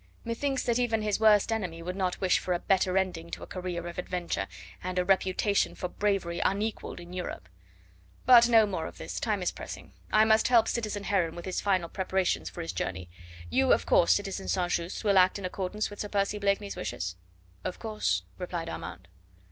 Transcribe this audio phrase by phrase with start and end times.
[0.25, 3.45] Methinks that even his worst enemy would not wish for a better ending to a
[3.45, 4.47] career of adventure,
[4.83, 7.47] and a reputation for bravery unequalled in Europe.
[8.25, 11.61] But no more of this, time is pressing, I must help citizen Heron with his
[11.61, 13.11] final preparations for his journey.
[13.51, 14.71] You, of course, citizen St.
[14.71, 17.15] Just, will act in accordance with Sir Percy Blakeney's wishes?"
[17.63, 19.07] "Of course," replied Armand.